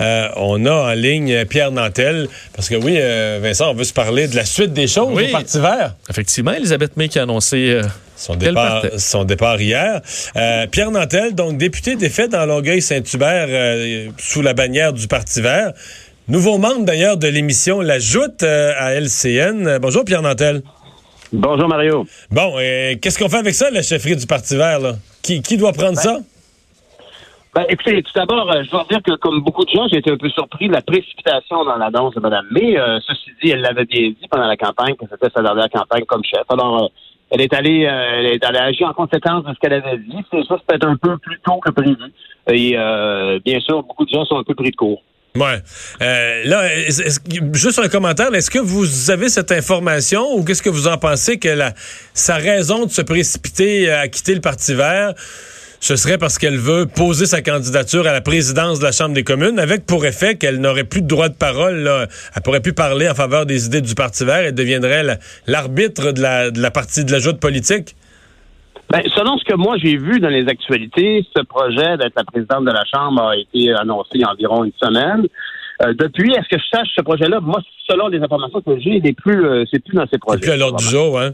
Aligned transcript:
on 0.00 0.66
a 0.66 0.72
en 0.72 0.92
ligne 0.92 1.44
Pierre 1.44 1.70
Nantel, 1.70 2.28
parce 2.54 2.68
que 2.68 2.74
oui, 2.74 2.98
Vincent, 3.40 3.70
on 3.70 3.74
veut 3.74 3.84
se 3.84 3.92
parler 3.92 4.28
de 4.28 4.36
la 4.36 4.44
suite 4.44 4.72
des 4.72 4.86
choses 4.86 5.20
au 5.20 5.32
Parti 5.32 5.58
vert. 5.58 5.94
Effectivement, 6.10 6.52
Elisabeth 6.52 6.96
May 6.96 7.08
qui 7.08 7.18
a 7.18 7.22
annoncé... 7.22 7.80
Son 8.16 8.36
départ, 8.36 8.84
son 8.96 9.24
départ 9.24 9.60
hier. 9.60 10.00
Pierre 10.70 10.92
Nantel, 10.92 11.34
donc 11.34 11.58
député 11.58 11.96
défait 11.96 12.28
dans 12.28 12.46
Longueuil-Saint-Hubert 12.46 13.48
sous 14.18 14.40
la 14.40 14.54
bannière 14.54 14.92
du 14.92 15.08
Parti 15.08 15.40
vert. 15.40 15.72
Nouveau 16.28 16.56
membre 16.56 16.84
d'ailleurs 16.84 17.16
de 17.16 17.26
l'émission 17.26 17.80
La 17.80 17.98
Joute 17.98 18.44
à 18.44 18.94
LCN. 18.94 19.78
Bonjour 19.78 20.04
Pierre 20.04 20.22
Nantel. 20.22 20.62
Bonjour 21.32 21.66
Mario. 21.66 22.06
Bon, 22.30 22.54
qu'est-ce 23.02 23.18
qu'on 23.18 23.28
fait 23.28 23.38
avec 23.38 23.54
ça, 23.54 23.68
la 23.70 23.82
chefferie 23.82 24.14
du 24.14 24.26
Parti 24.26 24.56
vert? 24.56 24.78
Là? 24.78 24.96
Qui, 25.20 25.42
qui 25.42 25.56
doit 25.56 25.72
prendre 25.72 25.98
ça? 25.98 26.20
Ben, 27.54 27.64
écoutez, 27.68 28.02
tout 28.02 28.10
d'abord, 28.16 28.50
euh, 28.50 28.64
je 28.64 28.70
dois 28.70 28.84
dire 28.90 29.00
que 29.00 29.14
comme 29.14 29.40
beaucoup 29.40 29.64
de 29.64 29.70
gens, 29.70 29.86
j'ai 29.88 29.98
été 29.98 30.10
un 30.10 30.16
peu 30.16 30.28
surpris 30.30 30.66
de 30.66 30.72
la 30.72 30.82
précipitation 30.82 31.64
dans 31.64 31.76
l'annonce 31.76 32.12
de 32.14 32.20
Mme 32.20 32.46
May. 32.50 32.76
Euh, 32.76 32.98
ceci 33.06 33.30
dit, 33.42 33.50
elle 33.50 33.60
l'avait 33.60 33.84
bien 33.84 34.08
dit 34.08 34.28
pendant 34.28 34.48
la 34.48 34.56
campagne, 34.56 34.96
que 34.96 35.04
c'était 35.08 35.30
sa 35.32 35.40
dernière 35.40 35.70
campagne 35.70 36.04
comme 36.04 36.24
chef. 36.24 36.42
Alors, 36.48 36.84
euh, 36.84 36.88
elle 37.30 37.40
est 37.40 37.54
allée, 37.54 37.82
elle 37.82 38.26
est 38.26 38.44
allée 38.44 38.58
agir 38.58 38.88
en 38.88 38.92
conséquence 38.92 39.44
de 39.44 39.54
ce 39.54 39.58
qu'elle 39.60 39.72
avait 39.72 39.98
dit. 39.98 40.18
C'est 40.32 40.44
ça, 40.46 40.56
c'était 40.68 40.84
un 40.84 40.96
peu 40.96 41.16
plus 41.18 41.38
tôt 41.40 41.58
que 41.58 41.70
prévu. 41.70 41.96
Et 42.48 42.76
bien 43.44 43.60
sûr, 43.60 43.82
beaucoup 43.82 44.04
de 44.04 44.10
gens 44.10 44.24
sont 44.24 44.38
un 44.38 44.44
peu 44.44 44.54
pris 44.54 44.70
de 44.70 44.76
court. 44.76 45.02
Ouais. 45.36 45.60
Euh, 46.00 46.42
là, 46.44 46.68
juste 47.54 47.80
un 47.80 47.88
commentaire. 47.88 48.32
Est-ce 48.32 48.52
que 48.52 48.60
vous 48.60 49.10
avez 49.10 49.28
cette 49.28 49.50
information 49.50 50.32
ou 50.32 50.44
qu'est-ce 50.44 50.62
que 50.62 50.70
vous 50.70 50.86
en 50.86 50.96
pensez 50.96 51.40
que 51.40 51.48
la, 51.48 51.72
sa 52.12 52.36
raison 52.36 52.86
de 52.86 52.90
se 52.92 53.02
précipiter 53.02 53.90
à 53.90 54.06
quitter 54.06 54.36
le 54.36 54.40
Parti 54.40 54.74
vert, 54.74 55.12
ce 55.84 55.96
serait 55.96 56.16
parce 56.16 56.38
qu'elle 56.38 56.56
veut 56.56 56.86
poser 56.86 57.26
sa 57.26 57.42
candidature 57.42 58.06
à 58.06 58.12
la 58.12 58.22
présidence 58.22 58.78
de 58.78 58.84
la 58.84 58.92
Chambre 58.92 59.12
des 59.12 59.22
communes 59.22 59.58
avec 59.58 59.84
pour 59.84 60.06
effet 60.06 60.36
qu'elle 60.36 60.58
n'aurait 60.58 60.84
plus 60.84 61.02
de 61.02 61.06
droit 61.06 61.28
de 61.28 61.34
parole. 61.34 61.80
Là. 61.80 62.06
Elle 62.34 62.42
pourrait 62.42 62.62
plus 62.62 62.72
parler 62.72 63.06
en 63.06 63.14
faveur 63.14 63.44
des 63.44 63.66
idées 63.66 63.82
du 63.82 63.94
Parti 63.94 64.24
vert. 64.24 64.46
Elle 64.46 64.54
deviendrait 64.54 65.02
l'arbitre 65.46 66.12
de 66.12 66.22
la, 66.22 66.50
de 66.50 66.58
la 66.58 66.70
partie 66.70 67.04
de 67.04 67.12
la 67.12 67.18
joute 67.18 67.38
politique. 67.38 67.96
Ben, 68.88 69.02
selon 69.14 69.36
ce 69.36 69.44
que 69.44 69.56
moi 69.56 69.76
j'ai 69.76 69.98
vu 69.98 70.20
dans 70.20 70.30
les 70.30 70.48
actualités, 70.48 71.22
ce 71.36 71.42
projet 71.42 71.98
d'être 71.98 72.14
la 72.16 72.24
présidente 72.24 72.64
de 72.64 72.72
la 72.72 72.84
Chambre 72.90 73.20
a 73.20 73.36
été 73.36 73.74
annoncé 73.74 74.12
il 74.14 74.20
y 74.22 74.24
a 74.24 74.30
environ 74.30 74.64
une 74.64 74.72
semaine. 74.82 75.26
Euh, 75.82 75.92
depuis, 75.98 76.32
est-ce 76.32 76.48
que 76.48 76.56
je 76.58 76.78
sache 76.78 76.88
ce 76.96 77.02
projet-là? 77.02 77.40
Moi, 77.40 77.60
selon 77.86 78.08
les 78.08 78.20
informations 78.20 78.62
que 78.62 78.78
j'ai, 78.78 79.02
il 79.04 79.14
plus, 79.14 79.44
euh, 79.44 79.64
c'est 79.70 79.84
plus 79.84 79.96
dans 79.96 80.06
ces 80.06 80.16
projets. 80.16 80.40
C'est 80.40 80.48
plus 80.48 80.52
à 80.52 80.56
l'ordre 80.56 80.78
du 80.78 80.84
jour, 80.86 81.20
hein? 81.20 81.32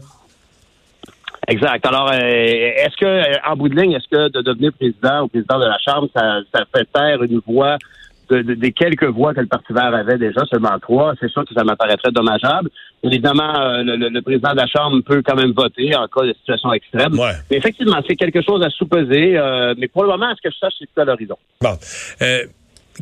Exact. 1.47 1.85
Alors, 1.85 2.11
euh, 2.11 2.17
est-ce 2.17 2.95
que, 2.97 3.49
en 3.49 3.55
bout 3.55 3.69
de 3.69 3.79
ligne, 3.79 3.93
est-ce 3.93 4.07
que 4.07 4.29
de 4.29 4.41
devenir 4.41 4.71
président 4.73 5.23
ou 5.23 5.27
président 5.27 5.59
de 5.59 5.65
la 5.65 5.77
Chambre, 5.79 6.07
ça, 6.15 6.39
ça 6.53 6.63
fait 6.73 6.87
taire 6.93 7.23
une 7.23 7.41
voix 7.45 7.77
des 8.39 8.71
quelques 8.71 9.05
voix 9.05 9.33
que 9.33 9.41
le 9.41 9.47
Parti 9.47 9.73
vert 9.73 9.93
avait 9.93 10.17
déjà, 10.17 10.41
seulement 10.45 10.77
trois, 10.79 11.13
c'est 11.19 11.29
sûr 11.29 11.43
que 11.45 11.53
ça 11.53 11.63
m'apparaîtrait 11.63 12.11
dommageable. 12.11 12.69
Évidemment, 13.03 13.59
euh, 13.59 13.83
le, 13.83 14.21
président 14.21 14.51
de 14.51 14.57
la 14.57 14.67
Chambre 14.67 15.01
peut 15.01 15.21
quand 15.25 15.35
même 15.35 15.51
voter 15.51 15.95
en 15.95 16.07
cas 16.07 16.25
de 16.25 16.33
situation 16.33 16.71
extrême. 16.73 17.17
Mais 17.49 17.57
effectivement, 17.57 17.97
c'est 18.07 18.15
quelque 18.15 18.41
chose 18.41 18.63
à 18.63 18.69
sous-peser. 18.69 19.37
Euh, 19.37 19.73
mais 19.77 19.87
pour 19.87 20.03
le 20.03 20.09
moment, 20.09 20.33
ce 20.35 20.41
que 20.41 20.53
je 20.53 20.57
sache, 20.57 20.73
c'est 20.79 21.01
à 21.01 21.05
l'horizon. 21.05 21.37
Bon. 21.61 21.77
Euh, 22.21 22.45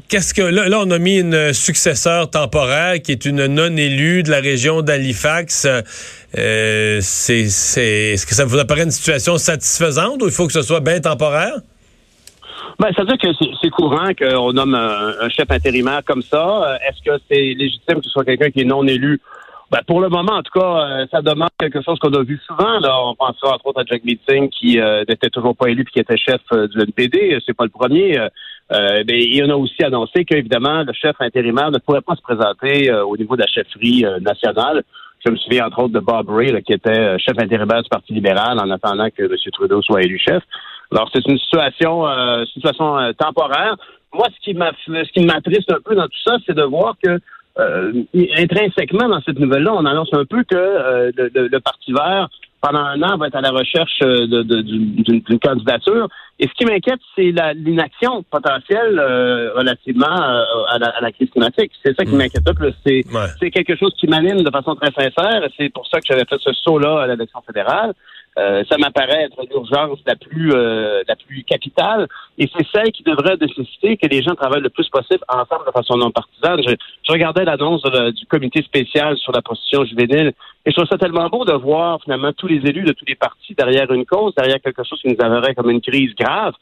qu'est-ce 0.08 0.34
que 0.34 0.42
là, 0.42 0.80
on 0.80 0.92
a 0.92 1.00
mis 1.00 1.20
une 1.20 1.54
successeur 1.54 2.30
temporaire 2.30 3.02
qui 3.02 3.12
est 3.12 3.26
une 3.26 3.48
non-élue 3.48 4.24
de 4.24 4.30
la 4.30 4.40
région 4.40 4.82
d'Halifax. 4.82 5.68
c'est, 6.34 7.02
c'est, 7.02 8.14
est-ce 8.14 8.26
que 8.26 8.36
ça 8.36 8.46
vous 8.46 8.58
apparaît 8.58 8.84
une 8.84 8.92
situation 8.92 9.38
satisfaisante 9.38 10.22
ou 10.22 10.26
il 10.26 10.32
faut 10.32 10.48
que 10.48 10.54
ce 10.54 10.62
soit 10.62 10.82
bien 10.82 11.00
temporaire? 11.00 11.60
Ben, 12.80 12.94
ça 12.94 13.02
veut 13.02 13.08
dire 13.08 13.18
que 13.18 13.46
c'est 13.62 13.70
courant 13.70 14.12
qu'on 14.18 14.54
nomme 14.54 14.74
un, 14.74 15.28
chef 15.30 15.52
intérimaire 15.52 16.02
comme 16.06 16.22
ça. 16.22 16.64
Euh, 16.64 16.78
est-ce 16.88 17.04
que 17.04 17.22
c'est 17.30 17.54
légitime 17.54 17.96
que 17.96 18.06
ce 18.06 18.10
soit 18.10 18.24
quelqu'un 18.24 18.52
qui 18.52 18.62
est 18.62 18.66
non 18.66 18.88
élu? 18.88 19.20
Ben, 19.70 19.80
pour 19.86 20.00
le 20.00 20.08
moment, 20.08 20.32
en 20.32 20.42
tout 20.42 20.58
cas, 20.58 20.78
euh, 20.88 21.06
ça 21.12 21.22
demande 21.22 21.50
quelque 21.60 21.82
chose 21.82 22.00
qu'on 22.00 22.14
a 22.14 22.24
vu 22.24 22.40
souvent. 22.48 22.80
Là. 22.80 22.96
On 23.04 23.16
pensera 23.16 23.56
entre 23.56 23.66
autres 23.68 23.82
à 23.82 23.86
Jack 23.86 24.06
Meeting 24.06 24.50
qui 24.50 24.80
euh, 24.80 25.04
n'était 25.10 25.30
toujours 25.30 25.58
pas 25.58 25.68
élu 25.68 25.84
puis 25.84 25.94
qui 25.94 26.00
était 26.00 26.18
chef 26.18 26.42
du 26.52 26.80
NPD. 26.80 27.38
C'est 27.46 27.54
pas 27.54 27.66
le 27.66 27.70
premier. 27.70 28.18
Euh, 28.72 29.04
il 29.08 29.44
en 29.44 29.50
a 29.50 29.56
aussi 29.56 29.84
annoncé 29.84 30.26
qu'évidemment, 30.26 30.84
le 30.84 30.94
chef 30.94 31.16
intérimaire 31.20 31.72
ne 31.72 31.80
pourrait 31.80 32.02
pas 32.02 32.16
se 32.16 32.22
présenter 32.22 32.92
au 32.92 33.18
niveau 33.18 33.36
de 33.36 33.42
la 33.42 33.48
chefferie 33.48 34.06
nationale. 34.22 34.84
Je 35.26 35.32
me 35.32 35.38
souviens 35.38 35.66
entre 35.66 35.80
autres 35.80 35.94
de 35.94 36.00
Bob 36.00 36.30
Ray, 36.30 36.62
qui 36.64 36.74
était 36.74 37.18
chef 37.20 37.38
intérimaire 37.38 37.82
du 37.82 37.90
Parti 37.90 38.14
libéral 38.14 38.58
en 38.60 38.70
attendant 38.70 39.10
que 39.10 39.24
M. 39.24 39.36
Trudeau 39.52 39.82
soit 39.82 40.04
élu 40.04 40.18
chef. 40.20 40.44
Alors, 40.92 41.10
c'est 41.14 41.26
une 41.28 41.38
situation, 41.38 42.08
euh, 42.08 42.46
situation 42.46 42.98
euh, 42.98 43.12
temporaire. 43.14 43.76
Moi, 44.14 44.28
ce 44.36 44.44
qui 44.44 44.58
ce 44.58 45.26
m'attriste 45.26 45.72
un 45.72 45.80
peu 45.86 45.96
dans 45.96 46.08
tout 46.08 46.22
ça, 46.26 46.38
c'est 46.46 46.56
de 46.56 46.64
voir 46.64 46.96
que 47.04 47.20
euh, 47.60 48.04
intrinsèquement 48.38 49.08
dans 49.08 49.22
cette 49.22 49.38
nouvelle-là, 49.38 49.74
on 49.76 49.86
annonce 49.86 50.10
un 50.14 50.26
peu 50.26 50.44
que 50.44 50.56
euh, 50.56 51.12
le, 51.16 51.60
Parti 51.60 51.94
vert, 51.94 52.30
pendant 52.62 52.80
un 52.80 53.02
an, 53.04 53.18
va 53.18 53.28
être 53.28 53.36
à 53.36 53.42
la 53.42 53.52
recherche 53.52 54.00
d'une 54.02 55.40
candidature. 55.42 56.08
Et 56.40 56.48
ce 56.48 56.54
qui 56.54 56.66
m'inquiète, 56.66 57.00
c'est 57.16 57.32
l'inaction 57.56 58.24
potentielle 58.24 59.00
relativement 59.56 60.06
à 60.08 60.78
la, 61.02 61.12
crise 61.12 61.30
climatique. 61.30 61.72
C'est 61.84 61.96
ça 61.96 62.06
qui 62.06 62.14
mmh. 62.14 62.18
m'inquiète 62.18 62.56
plus. 62.56 62.74
C'est 63.40 63.52
quelque 63.52 63.76
chose 63.76 63.94
qui 64.00 64.08
m'anime 64.08 64.44
de 64.44 64.52
façon 64.52 64.76
très 64.76 64.92
sincère. 64.92 65.42
C'est 65.58 65.70
pour 65.70 65.88
ça 65.88 66.00
que 66.00 66.06
j'avais 66.08 66.26
fait 66.26 66.40
ce 66.40 66.54
saut-là 66.54 67.02
à 67.02 67.08
l'élection 67.08 67.42
fédérale. 67.46 67.94
Euh, 68.38 68.64
ça 68.70 68.78
m'apparaît 68.78 69.24
être 69.24 69.42
l'urgence 69.50 70.00
la 70.06 70.16
plus 70.16 70.52
euh, 70.54 71.02
la 71.08 71.16
plus 71.16 71.44
capitale 71.44 72.08
et 72.38 72.48
c'est 72.56 72.66
celle 72.72 72.92
qui 72.92 73.04
devrait 73.04 73.36
nécessiter 73.38 73.98
que 73.98 74.08
les 74.08 74.22
gens 74.22 74.36
travaillent 74.36 74.62
le 74.62 74.70
plus 74.70 74.88
possible 74.88 75.24
ensemble 75.28 75.66
de 75.66 75.72
façon 75.72 75.98
non 75.98 76.12
partisane. 76.12 76.62
Je, 76.66 77.12
regardais 77.12 77.44
l'annonce 77.44 77.82
du 78.14 78.26
comité 78.28 78.62
spécial 78.62 79.18
sur 79.18 79.32
la 79.32 79.42
prostitution 79.42 79.84
juvénile 79.84 80.34
et 80.66 80.72
je 80.72 80.76
trouve 80.76 80.88
ça 80.88 80.98
tellement 80.98 81.28
beau 81.28 81.44
de 81.44 81.54
voir 81.54 82.00
finalement 82.04 82.32
tous 82.34 82.48
les 82.48 82.58
élus 82.58 82.84
de 82.84 82.94
tous 82.94 83.06
les 83.08 83.16
partis 83.16 83.56
derrière 83.56 83.92
une 83.92 84.06
cause, 84.06 84.34
derrière 84.36 84.62
quelque 84.62 84.84
chose 84.84 85.02
qui 85.02 85.10
nous 85.10 85.26
aveurait 85.26 85.56
comme 85.56 85.72
une 85.72 85.82
crise 85.82 86.14
grave. 86.16 86.54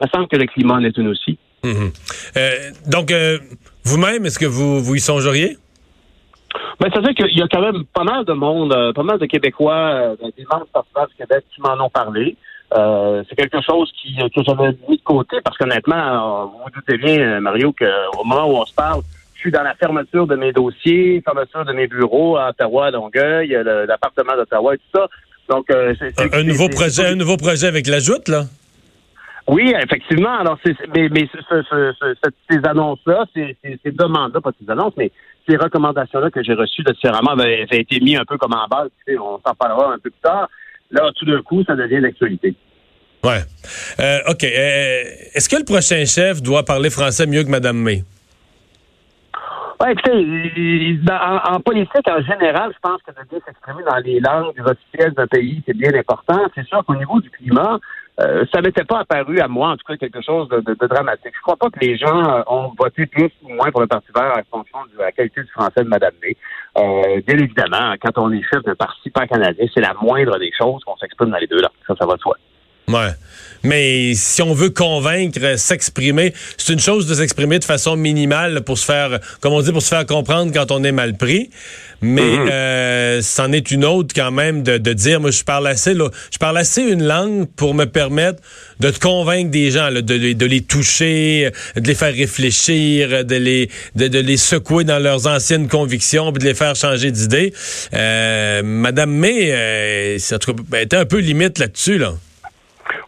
Il 0.00 0.04
me 0.04 0.10
semble 0.10 0.28
que 0.28 0.36
le 0.36 0.46
climat 0.46 0.74
en 0.74 0.84
est 0.84 0.96
une 0.98 1.08
aussi. 1.08 1.38
Mhm. 1.64 1.90
Euh, 2.36 2.70
donc, 2.86 3.12
vous-même, 3.84 4.26
est-ce 4.26 4.38
que 4.38 4.44
vous, 4.44 4.80
vous 4.80 4.94
y 4.94 5.00
songeriez? 5.00 5.56
Ben, 6.80 6.88
c'est-à-dire 6.92 7.14
qu'il 7.14 7.38
y 7.38 7.42
a 7.42 7.48
quand 7.48 7.60
même 7.60 7.84
pas 7.84 8.04
mal 8.04 8.24
de 8.24 8.32
monde, 8.32 8.72
euh, 8.72 8.92
pas 8.92 9.02
mal 9.02 9.18
de 9.18 9.26
Québécois, 9.26 9.74
euh, 9.74 10.16
des 10.36 10.44
membres 10.50 10.66
du 10.66 11.06
du 11.08 11.16
Québec 11.16 11.44
qui 11.54 11.60
m'en 11.60 11.84
ont 11.84 11.90
parlé. 11.90 12.36
Euh, 12.76 13.22
c'est 13.28 13.36
quelque 13.36 13.60
chose 13.62 13.92
qui, 14.00 14.16
que 14.16 14.42
j'avais 14.44 14.76
mis 14.88 14.96
de 14.96 15.02
côté 15.04 15.36
parce 15.44 15.56
qu'honnêtement, 15.56 16.46
vous 16.46 16.58
vous 16.64 16.70
doutez 16.70 16.98
bien, 16.98 17.40
Mario, 17.40 17.72
qu'au 17.72 18.24
moment 18.24 18.46
où 18.46 18.56
on 18.56 18.64
se 18.64 18.74
parle, 18.74 19.02
je 19.34 19.40
suis 19.40 19.52
dans 19.52 19.62
la 19.62 19.74
fermeture 19.74 20.26
de 20.26 20.34
mes 20.34 20.52
dossiers, 20.52 21.22
fermeture 21.24 21.64
de 21.64 21.72
mes 21.72 21.86
bureaux 21.86 22.36
à 22.36 22.48
Ottawa, 22.50 22.86
à 22.86 22.90
Longueuil, 22.90 23.56
l'appartement 23.86 24.34
d'Ottawa 24.34 24.74
et 24.74 24.78
tout 24.78 24.98
ça. 24.98 25.08
Donc, 25.48 25.66
c'est, 25.68 26.34
un, 26.34 26.42
nouveau 26.42 26.68
projet, 26.70 27.06
un 27.06 27.14
nouveau 27.14 27.36
projet 27.36 27.66
avec 27.66 27.86
la 27.86 28.00
joute, 28.00 28.28
là? 28.28 28.44
Oui, 29.46 29.74
effectivement. 29.82 30.38
Alors, 30.38 30.58
c'est, 30.64 30.74
mais, 30.94 31.08
mais 31.10 31.28
ces 32.50 32.60
annonces-là, 32.64 33.24
ces, 33.34 33.56
ces 33.62 33.90
demandes-là, 33.92 34.40
pas 34.40 34.52
ces 34.60 34.70
annonces, 34.70 34.94
mais 34.96 35.10
ces 35.48 35.56
recommandations-là 35.56 36.30
que 36.30 36.42
j'ai 36.42 36.54
reçues 36.54 36.82
de 36.82 36.92
différemment 36.92 37.32
avaient, 37.32 37.66
été 37.70 38.00
mis 38.00 38.16
un 38.16 38.24
peu 38.24 38.38
comme 38.38 38.54
en 38.54 38.66
base. 38.68 38.88
on 39.08 39.38
s'en 39.46 39.54
parlera 39.54 39.92
un 39.92 39.98
peu 39.98 40.10
plus 40.10 40.20
tard. 40.22 40.48
Là, 40.90 41.10
tout 41.16 41.26
d'un 41.26 41.42
coup, 41.42 41.62
ça 41.64 41.76
devient 41.76 42.00
l'actualité. 42.00 42.54
Ouais. 43.22 43.40
Euh, 44.00 44.18
OK. 44.28 44.44
Euh, 44.44 45.02
est-ce 45.34 45.48
que 45.48 45.56
le 45.56 45.64
prochain 45.64 46.04
chef 46.04 46.42
doit 46.42 46.62
parler 46.62 46.90
français 46.90 47.26
mieux 47.26 47.42
que 47.42 47.48
Mme 47.48 47.76
May? 47.76 48.04
Oui, 49.80 49.90
écoutez, 49.90 50.98
en, 51.10 51.60
politique, 51.60 52.08
en 52.08 52.22
général, 52.22 52.72
je 52.72 52.78
pense 52.80 53.02
que 53.02 53.10
de 53.10 53.28
bien 53.28 53.40
s'exprimer 53.44 53.82
dans 53.82 53.96
les 53.96 54.20
langues 54.20 54.54
officielles 54.64 55.12
d'un 55.14 55.26
pays, 55.26 55.62
c'est 55.66 55.76
bien 55.76 55.92
important. 55.94 56.46
C'est 56.54 56.66
sûr 56.66 56.84
qu'au 56.84 56.94
niveau 56.94 57.20
du 57.20 57.28
climat, 57.30 57.80
euh, 58.20 58.44
ça 58.54 58.60
n'était 58.60 58.84
pas 58.84 59.00
apparu 59.00 59.40
à 59.40 59.48
moi, 59.48 59.70
en 59.70 59.76
tout 59.76 59.84
cas, 59.86 59.96
quelque 59.96 60.22
chose 60.22 60.48
de, 60.48 60.86
dramatique. 60.86 61.32
Je 61.34 61.40
crois 61.42 61.56
pas 61.56 61.70
que 61.70 61.80
les 61.80 61.96
gens 61.96 62.22
euh, 62.24 62.42
ont 62.46 62.72
voté 62.78 63.06
plus 63.06 63.30
ou 63.42 63.48
moins 63.48 63.72
pour 63.72 63.80
le 63.80 63.88
Parti 63.88 64.06
vert 64.14 64.34
en 64.38 64.58
fonction 64.58 64.78
de 64.92 64.98
la 64.98 65.10
qualité 65.10 65.42
du 65.42 65.50
français 65.50 65.82
de 65.82 65.88
Mme 65.88 66.14
May. 66.22 66.36
Euh, 66.78 67.20
bien 67.26 67.38
évidemment, 67.38 67.94
quand 68.00 68.16
on 68.18 68.30
est 68.30 68.42
chef 68.42 68.62
d'un 68.62 68.76
parti 68.76 69.10
pan-canadien, 69.10 69.66
c'est 69.74 69.80
la 69.80 69.94
moindre 69.94 70.38
des 70.38 70.52
choses 70.56 70.84
qu'on 70.84 70.96
s'exprime 70.96 71.30
dans 71.30 71.38
les 71.38 71.48
deux 71.48 71.60
langues. 71.60 71.70
Ça, 71.88 71.94
ça 71.98 72.06
va 72.06 72.14
de 72.14 72.20
soi. 72.20 72.36
Ouais. 72.88 73.12
Mais 73.64 74.12
si 74.14 74.42
on 74.42 74.52
veut 74.52 74.68
convaincre, 74.68 75.56
s'exprimer, 75.56 76.34
c'est 76.58 76.74
une 76.74 76.80
chose 76.80 77.06
de 77.06 77.14
s'exprimer 77.14 77.58
de 77.58 77.64
façon 77.64 77.96
minimale 77.96 78.60
pour 78.60 78.76
se 78.78 78.84
faire, 78.84 79.18
comme 79.40 79.54
on 79.54 79.62
dit, 79.62 79.72
pour 79.72 79.80
se 79.80 79.88
faire 79.88 80.04
comprendre 80.04 80.52
quand 80.52 80.70
on 80.70 80.84
est 80.84 80.92
mal 80.92 81.16
pris. 81.16 81.48
Mais 82.02 82.20
mm-hmm. 82.20 82.50
euh, 82.52 83.20
c'en 83.22 83.50
est 83.52 83.70
une 83.70 83.86
autre 83.86 84.14
quand 84.14 84.30
même 84.30 84.62
de, 84.62 84.92
dire, 84.92 85.20
moi 85.20 85.30
je 85.30 85.42
parle 85.42 85.66
assez, 85.66 85.94
là, 85.94 86.10
je 86.30 86.36
parle 86.36 86.58
assez 86.58 86.82
une 86.82 87.04
langue 87.04 87.46
pour 87.56 87.72
me 87.72 87.86
permettre 87.86 88.42
de 88.80 88.90
te 88.90 88.98
convaincre 88.98 89.50
des 89.50 89.70
gens, 89.70 89.88
là, 89.88 90.02
de, 90.02 90.34
de, 90.34 90.46
les 90.46 90.60
toucher, 90.60 91.50
de 91.74 91.88
les 91.88 91.94
faire 91.94 92.12
réfléchir, 92.12 93.24
de 93.24 93.36
les, 93.36 93.70
de, 93.94 94.18
les 94.18 94.36
secouer 94.36 94.84
dans 94.84 94.98
leurs 94.98 95.26
anciennes 95.26 95.68
convictions, 95.68 96.30
puis 96.32 96.42
de 96.42 96.48
les 96.48 96.54
faire 96.54 96.76
changer 96.76 97.10
d'idée. 97.10 97.54
Euh, 97.94 98.60
Madame 98.62 99.10
May, 99.10 99.52
euh, 99.52 100.18
ça, 100.18 100.36
ben, 100.68 100.82
était 100.82 100.96
un 100.96 101.06
peu 101.06 101.20
limite 101.20 101.58
là-dessus, 101.58 101.96
là. 101.96 102.12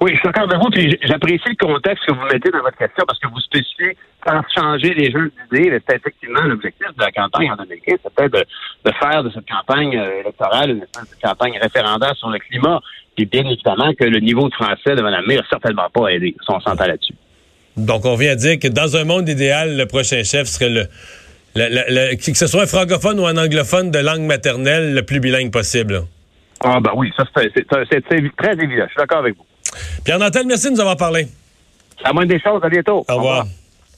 Oui, 0.00 0.12
je 0.12 0.19
suis 0.19 0.26
d'accord 0.26 0.44
avec 0.44 0.58
vous, 0.58 0.70
puis 0.70 0.98
j'apprécie 1.02 1.48
le 1.48 1.66
contexte 1.66 2.04
que 2.04 2.12
vous 2.12 2.25
mettez 2.25 2.50
dans 2.50 2.60
votre 2.60 2.76
question 2.76 3.04
parce 3.06 3.19
que 3.19 3.28
vous 3.28 3.40
spécifiez 3.40 3.96
sans 4.26 4.43
changer 4.54 4.93
les 4.93 5.10
jeux 5.10 5.32
d'idées. 5.50 5.81
C'est 5.88 5.96
effectivement 5.96 6.43
l'objectif 6.43 6.88
de 6.88 7.02
la 7.02 7.10
campagne 7.12 7.50
en 7.50 7.56
2015, 7.56 7.98
c'était 8.04 8.28
de, 8.28 8.44
de 8.84 8.93
faire 9.00 9.25
de 9.25 9.31
cette 9.31 9.48
campagne 9.48 9.96
euh, 9.96 10.20
électorale 10.20 10.70
une 10.70 10.87
campagne 11.22 11.58
référendaire 11.60 12.14
sur 12.16 12.28
le 12.28 12.38
climat. 12.38 12.81
Puis 13.16 13.25
bien 13.25 13.44
évidemment 13.46 13.94
que 13.94 14.04
le 14.04 14.20
niveau 14.20 14.48
de 14.48 14.54
français 14.54 14.94
de 14.94 15.00
Mme 15.00 15.25
May 15.26 15.37
n'a 15.37 15.44
certainement 15.48 15.88
pas 15.93 16.08
aidé, 16.08 16.34
si 16.38 16.50
on 16.50 16.60
s'entend 16.60 16.87
là-dessus. 16.87 17.14
Donc, 17.78 18.04
on 18.04 18.16
vient 18.16 18.34
dire 18.37 18.58
que 18.58 18.69
dans 18.69 18.96
un 18.96 19.04
monde 19.04 19.28
idéal, 19.28 19.76
le 19.76 19.87
prochain 19.87 20.22
chef 20.22 20.46
serait 20.46 20.70
le, 20.70 20.87
le, 21.54 22.16
que 22.16 22.37
ce 22.37 22.46
soit 22.46 22.62
un 22.62 22.66
francophone 22.66 23.19
ou 23.19 23.26
un 23.26 23.37
anglophone 23.37 23.90
de 23.90 23.99
langue 23.99 24.22
maternelle, 24.22 24.94
le 24.94 25.02
plus 25.02 25.20
bilingue 25.20 25.52
possible. 25.52 26.02
Ah 26.64 26.81
ben 26.81 26.92
oui, 26.94 27.12
ça 27.16 27.25
c'est 27.34 27.50
très 27.66 28.52
évident. 28.52 28.84
Je 28.84 28.90
suis 28.90 28.99
d'accord 28.99 29.19
avec 29.19 29.37
vous. 29.37 29.44
Pierre 30.05 30.19
Nantel, 30.19 30.46
merci 30.46 30.67
de 30.67 30.75
nous 30.75 30.81
avoir 30.81 30.96
parlé. 30.96 31.26
À 32.05 32.12
moins 32.12 32.26
des 32.26 32.38
choses, 32.40 32.62
à 32.62 32.69
bientôt. 32.69 33.05
Au 33.08 33.17
revoir. 33.17 33.46